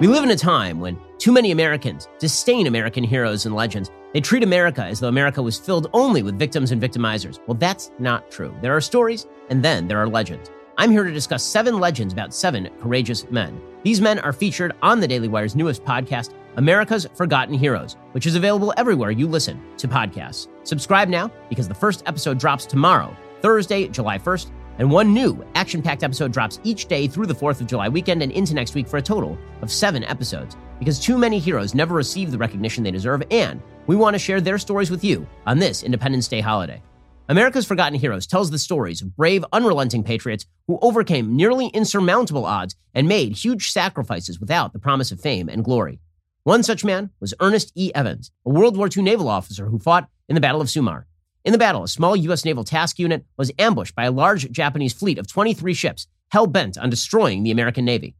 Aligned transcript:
We 0.00 0.08
live 0.08 0.24
in 0.24 0.30
a 0.32 0.36
time 0.36 0.80
when 0.80 0.98
too 1.18 1.30
many 1.30 1.52
Americans 1.52 2.08
disdain 2.18 2.66
American 2.66 3.04
heroes 3.04 3.46
and 3.46 3.54
legends. 3.54 3.92
They 4.12 4.20
treat 4.20 4.42
America 4.42 4.82
as 4.84 4.98
though 4.98 5.08
America 5.08 5.40
was 5.40 5.56
filled 5.56 5.88
only 5.92 6.20
with 6.20 6.36
victims 6.36 6.72
and 6.72 6.82
victimizers. 6.82 7.38
Well, 7.46 7.56
that's 7.56 7.92
not 8.00 8.28
true. 8.28 8.52
There 8.60 8.76
are 8.76 8.80
stories, 8.80 9.26
and 9.50 9.64
then 9.64 9.86
there 9.86 9.98
are 9.98 10.08
legends. 10.08 10.50
I'm 10.78 10.90
here 10.90 11.04
to 11.04 11.12
discuss 11.12 11.44
seven 11.44 11.78
legends 11.78 12.12
about 12.12 12.34
seven 12.34 12.68
courageous 12.82 13.30
men. 13.30 13.60
These 13.84 14.00
men 14.00 14.18
are 14.18 14.32
featured 14.32 14.74
on 14.82 14.98
the 14.98 15.06
Daily 15.06 15.28
Wire's 15.28 15.54
newest 15.54 15.84
podcast, 15.84 16.34
America's 16.56 17.06
Forgotten 17.14 17.54
Heroes, 17.54 17.96
which 18.12 18.26
is 18.26 18.34
available 18.34 18.74
everywhere 18.76 19.12
you 19.12 19.28
listen 19.28 19.62
to 19.76 19.86
podcasts. 19.86 20.48
Subscribe 20.64 21.08
now 21.08 21.30
because 21.48 21.68
the 21.68 21.74
first 21.74 22.02
episode 22.06 22.38
drops 22.40 22.66
tomorrow, 22.66 23.16
Thursday, 23.42 23.86
July 23.86 24.18
1st 24.18 24.50
and 24.78 24.90
one 24.90 25.14
new 25.14 25.44
action 25.54 25.82
packed 25.82 26.02
episode 26.02 26.32
drops 26.32 26.58
each 26.64 26.86
day 26.86 27.06
through 27.06 27.26
the 27.26 27.34
4th 27.34 27.60
of 27.60 27.66
July 27.66 27.88
weekend 27.88 28.22
and 28.22 28.32
into 28.32 28.54
next 28.54 28.74
week 28.74 28.88
for 28.88 28.96
a 28.96 29.02
total 29.02 29.38
of 29.62 29.70
seven 29.70 30.04
episodes. 30.04 30.56
Because 30.78 30.98
too 30.98 31.16
many 31.16 31.38
heroes 31.38 31.74
never 31.74 31.94
receive 31.94 32.30
the 32.30 32.38
recognition 32.38 32.82
they 32.82 32.90
deserve, 32.90 33.22
and 33.30 33.62
we 33.86 33.96
want 33.96 34.14
to 34.14 34.18
share 34.18 34.40
their 34.40 34.58
stories 34.58 34.90
with 34.90 35.04
you 35.04 35.26
on 35.46 35.58
this 35.58 35.82
Independence 35.82 36.28
Day 36.28 36.40
holiday. 36.40 36.82
America's 37.28 37.64
Forgotten 37.64 37.98
Heroes 37.98 38.26
tells 38.26 38.50
the 38.50 38.58
stories 38.58 39.00
of 39.00 39.16
brave, 39.16 39.44
unrelenting 39.52 40.04
patriots 40.04 40.44
who 40.66 40.78
overcame 40.82 41.34
nearly 41.34 41.68
insurmountable 41.68 42.44
odds 42.44 42.76
and 42.94 43.08
made 43.08 43.32
huge 43.32 43.70
sacrifices 43.70 44.38
without 44.38 44.72
the 44.72 44.78
promise 44.78 45.10
of 45.10 45.20
fame 45.20 45.48
and 45.48 45.64
glory. 45.64 46.00
One 46.42 46.62
such 46.62 46.84
man 46.84 47.08
was 47.20 47.32
Ernest 47.40 47.72
E. 47.74 47.90
Evans, 47.94 48.30
a 48.44 48.50
World 48.50 48.76
War 48.76 48.90
II 48.94 49.02
naval 49.02 49.28
officer 49.28 49.66
who 49.66 49.78
fought 49.78 50.08
in 50.28 50.34
the 50.34 50.40
Battle 50.42 50.60
of 50.60 50.68
Samar. 50.68 51.06
In 51.44 51.52
the 51.52 51.58
battle, 51.58 51.84
a 51.84 51.88
small 51.88 52.16
U.S. 52.16 52.46
naval 52.46 52.64
task 52.64 52.98
unit 52.98 53.26
was 53.36 53.52
ambushed 53.58 53.94
by 53.94 54.04
a 54.04 54.10
large 54.10 54.50
Japanese 54.50 54.94
fleet 54.94 55.18
of 55.18 55.26
23 55.26 55.74
ships, 55.74 56.06
hell 56.30 56.46
bent 56.46 56.78
on 56.78 56.88
destroying 56.88 57.42
the 57.42 57.50
American 57.50 57.84
Navy. 57.84 58.14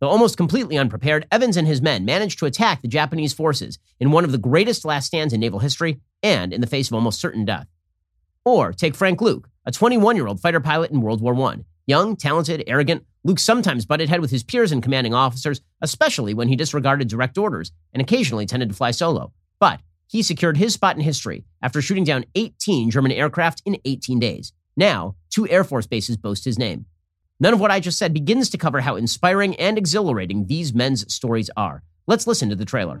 Though 0.00 0.08
almost 0.08 0.36
completely 0.36 0.78
unprepared, 0.78 1.26
Evans 1.32 1.56
and 1.56 1.66
his 1.66 1.82
men 1.82 2.04
managed 2.04 2.38
to 2.38 2.46
attack 2.46 2.80
the 2.80 2.86
Japanese 2.86 3.32
forces 3.32 3.80
in 3.98 4.12
one 4.12 4.24
of 4.24 4.30
the 4.30 4.38
greatest 4.38 4.84
last 4.84 5.06
stands 5.06 5.34
in 5.34 5.40
naval 5.40 5.58
history 5.58 5.98
and 6.22 6.52
in 6.52 6.60
the 6.60 6.68
face 6.68 6.86
of 6.88 6.94
almost 6.94 7.20
certain 7.20 7.44
death. 7.44 7.66
Or 8.44 8.72
take 8.72 8.94
Frank 8.94 9.20
Luke, 9.20 9.48
a 9.66 9.72
21 9.72 10.14
year 10.14 10.28
old 10.28 10.40
fighter 10.40 10.60
pilot 10.60 10.92
in 10.92 11.00
World 11.00 11.20
War 11.20 11.34
I. 11.34 11.56
Young, 11.88 12.14
talented, 12.14 12.62
arrogant, 12.68 13.04
Luke 13.24 13.40
sometimes 13.40 13.86
butted 13.86 14.08
head 14.08 14.20
with 14.20 14.30
his 14.30 14.44
peers 14.44 14.70
and 14.70 14.84
commanding 14.84 15.14
officers, 15.14 15.60
especially 15.82 16.32
when 16.32 16.46
he 16.46 16.54
disregarded 16.54 17.08
direct 17.08 17.38
orders 17.38 17.72
and 17.92 18.00
occasionally 18.00 18.46
tended 18.46 18.68
to 18.68 18.74
fly 18.76 18.92
solo. 18.92 19.32
But 19.58 19.80
he 20.08 20.22
secured 20.22 20.56
his 20.56 20.74
spot 20.74 20.96
in 20.96 21.02
history 21.02 21.44
after 21.62 21.80
shooting 21.80 22.04
down 22.04 22.24
18 22.34 22.90
German 22.90 23.12
aircraft 23.12 23.62
in 23.64 23.78
18 23.84 24.18
days. 24.18 24.52
Now, 24.76 25.14
two 25.30 25.48
Air 25.48 25.64
Force 25.64 25.86
bases 25.86 26.16
boast 26.16 26.44
his 26.44 26.58
name. 26.58 26.86
None 27.38 27.54
of 27.54 27.60
what 27.60 27.70
I 27.70 27.78
just 27.78 27.98
said 27.98 28.12
begins 28.12 28.50
to 28.50 28.58
cover 28.58 28.80
how 28.80 28.96
inspiring 28.96 29.54
and 29.56 29.78
exhilarating 29.78 30.46
these 30.46 30.74
men's 30.74 31.12
stories 31.12 31.50
are. 31.56 31.84
Let's 32.06 32.26
listen 32.26 32.48
to 32.48 32.56
the 32.56 32.64
trailer. 32.64 33.00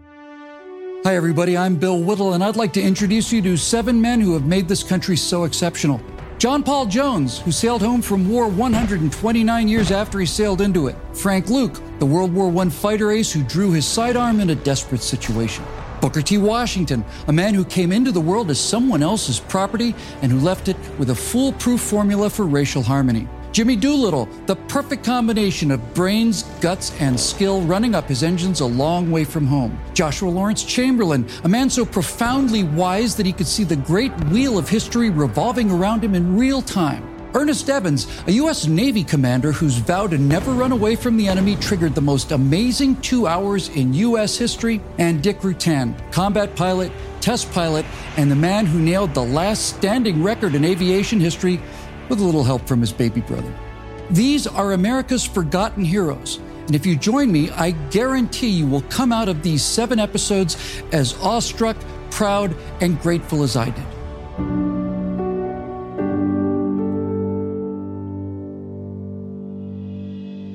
Hi, 1.04 1.16
everybody. 1.16 1.56
I'm 1.56 1.76
Bill 1.76 2.00
Whittle, 2.00 2.34
and 2.34 2.44
I'd 2.44 2.56
like 2.56 2.72
to 2.74 2.82
introduce 2.82 3.32
you 3.32 3.40
to 3.42 3.56
seven 3.56 4.00
men 4.00 4.20
who 4.20 4.34
have 4.34 4.46
made 4.46 4.68
this 4.68 4.82
country 4.82 5.16
so 5.16 5.44
exceptional. 5.44 6.00
John 6.38 6.62
Paul 6.62 6.86
Jones, 6.86 7.38
who 7.40 7.50
sailed 7.50 7.82
home 7.82 8.02
from 8.02 8.28
war 8.28 8.48
129 8.48 9.68
years 9.68 9.90
after 9.90 10.20
he 10.20 10.26
sailed 10.26 10.60
into 10.60 10.86
it. 10.86 10.96
Frank 11.12 11.50
Luke, 11.50 11.80
the 11.98 12.06
World 12.06 12.32
War 12.32 12.56
I 12.62 12.68
fighter 12.68 13.10
ace 13.10 13.32
who 13.32 13.42
drew 13.42 13.72
his 13.72 13.86
sidearm 13.86 14.38
in 14.38 14.50
a 14.50 14.54
desperate 14.54 15.02
situation. 15.02 15.64
Booker 16.00 16.22
T. 16.22 16.38
Washington, 16.38 17.04
a 17.26 17.32
man 17.32 17.54
who 17.54 17.64
came 17.64 17.92
into 17.92 18.12
the 18.12 18.20
world 18.20 18.50
as 18.50 18.60
someone 18.60 19.02
else's 19.02 19.40
property 19.40 19.94
and 20.22 20.30
who 20.30 20.38
left 20.38 20.68
it 20.68 20.76
with 20.98 21.10
a 21.10 21.14
foolproof 21.14 21.80
formula 21.80 22.30
for 22.30 22.46
racial 22.46 22.82
harmony. 22.82 23.28
Jimmy 23.50 23.76
Doolittle, 23.76 24.26
the 24.46 24.54
perfect 24.54 25.02
combination 25.04 25.70
of 25.70 25.94
brains, 25.94 26.42
guts, 26.60 26.92
and 27.00 27.18
skill 27.18 27.62
running 27.62 27.94
up 27.94 28.04
his 28.04 28.22
engines 28.22 28.60
a 28.60 28.66
long 28.66 29.10
way 29.10 29.24
from 29.24 29.46
home. 29.46 29.78
Joshua 29.94 30.28
Lawrence 30.28 30.62
Chamberlain, 30.62 31.26
a 31.44 31.48
man 31.48 31.70
so 31.70 31.84
profoundly 31.84 32.62
wise 32.62 33.16
that 33.16 33.26
he 33.26 33.32
could 33.32 33.46
see 33.46 33.64
the 33.64 33.76
great 33.76 34.12
wheel 34.26 34.58
of 34.58 34.68
history 34.68 35.10
revolving 35.10 35.70
around 35.70 36.04
him 36.04 36.14
in 36.14 36.36
real 36.36 36.60
time. 36.60 37.07
Ernest 37.34 37.68
Evans, 37.68 38.06
a 38.26 38.32
U.S. 38.32 38.66
Navy 38.66 39.04
commander 39.04 39.52
whose 39.52 39.76
vow 39.76 40.06
to 40.06 40.16
never 40.16 40.52
run 40.52 40.72
away 40.72 40.96
from 40.96 41.16
the 41.16 41.28
enemy 41.28 41.56
triggered 41.56 41.94
the 41.94 42.00
most 42.00 42.32
amazing 42.32 42.96
two 43.02 43.26
hours 43.26 43.68
in 43.70 43.92
U.S. 43.94 44.36
history, 44.36 44.80
and 44.98 45.22
Dick 45.22 45.40
Rutan, 45.40 45.94
combat 46.10 46.56
pilot, 46.56 46.90
test 47.20 47.50
pilot, 47.52 47.84
and 48.16 48.30
the 48.30 48.36
man 48.36 48.64
who 48.66 48.78
nailed 48.78 49.14
the 49.14 49.22
last 49.22 49.76
standing 49.76 50.22
record 50.22 50.54
in 50.54 50.64
aviation 50.64 51.20
history 51.20 51.60
with 52.08 52.20
a 52.20 52.24
little 52.24 52.44
help 52.44 52.66
from 52.66 52.80
his 52.80 52.92
baby 52.92 53.20
brother. 53.20 53.52
These 54.10 54.46
are 54.46 54.72
America's 54.72 55.24
forgotten 55.24 55.84
heroes. 55.84 56.40
And 56.66 56.74
if 56.74 56.86
you 56.86 56.96
join 56.96 57.30
me, 57.30 57.50
I 57.50 57.72
guarantee 57.90 58.48
you 58.48 58.66
will 58.66 58.82
come 58.82 59.12
out 59.12 59.28
of 59.28 59.42
these 59.42 59.62
seven 59.62 59.98
episodes 59.98 60.56
as 60.92 61.14
awestruck, 61.18 61.76
proud, 62.10 62.56
and 62.80 63.00
grateful 63.00 63.42
as 63.42 63.56
I 63.56 63.70
did. 63.70 63.97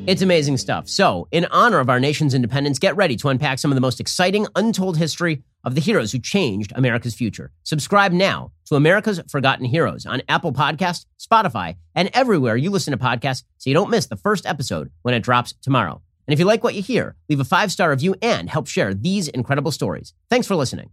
It's 0.05 0.21
amazing 0.21 0.57
stuff. 0.57 0.89
So, 0.89 1.29
in 1.31 1.45
honor 1.45 1.79
of 1.79 1.89
our 1.89 1.99
nation's 1.99 2.33
independence, 2.33 2.77
get 2.77 2.97
ready 2.97 3.15
to 3.15 3.29
unpack 3.29 3.57
some 3.57 3.71
of 3.71 3.75
the 3.75 3.81
most 3.81 4.01
exciting, 4.01 4.45
untold 4.53 4.97
history 4.97 5.43
of 5.63 5.75
the 5.75 5.81
heroes 5.81 6.11
who 6.11 6.19
changed 6.19 6.73
America's 6.75 7.15
future. 7.15 7.51
Subscribe 7.63 8.11
now 8.11 8.51
to 8.65 8.75
America's 8.75 9.21
Forgotten 9.29 9.63
Heroes 9.65 10.05
on 10.05 10.21
Apple 10.27 10.51
Podcast, 10.51 11.05
Spotify, 11.17 11.77
and 11.95 12.09
everywhere 12.13 12.57
you 12.57 12.69
listen 12.69 12.91
to 12.91 12.97
podcasts 12.97 13.43
so 13.57 13.69
you 13.69 13.73
don't 13.73 13.89
miss 13.89 14.07
the 14.07 14.17
first 14.17 14.45
episode 14.45 14.91
when 15.03 15.13
it 15.13 15.23
drops 15.23 15.53
tomorrow. 15.61 16.01
And 16.27 16.33
if 16.33 16.39
you 16.39 16.43
like 16.43 16.65
what 16.65 16.75
you 16.75 16.81
hear, 16.81 17.15
leave 17.29 17.39
a 17.39 17.45
five 17.45 17.71
star 17.71 17.89
review 17.89 18.13
and 18.21 18.49
help 18.49 18.67
share 18.67 18.93
these 18.93 19.29
incredible 19.29 19.71
stories. 19.71 20.13
Thanks 20.29 20.47
for 20.47 20.55
listening. 20.55 20.89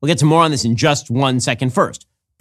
We'll 0.00 0.08
get 0.08 0.18
to 0.18 0.24
more 0.24 0.42
on 0.42 0.52
this 0.52 0.64
in 0.64 0.76
just 0.76 1.10
one 1.10 1.38
second. 1.38 1.74
First, 1.74 2.06